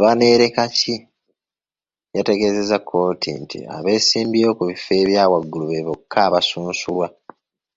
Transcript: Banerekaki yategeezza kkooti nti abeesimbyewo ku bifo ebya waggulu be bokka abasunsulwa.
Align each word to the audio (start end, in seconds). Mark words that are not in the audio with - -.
Banerekaki 0.00 0.94
yategeezza 2.14 2.76
kkooti 2.80 3.30
nti 3.42 3.58
abeesimbyewo 3.76 4.52
ku 4.58 4.62
bifo 4.70 4.92
ebya 5.02 5.22
waggulu 5.32 5.64
be 5.68 5.86
bokka 5.86 6.18
abasunsulwa. 6.26 7.06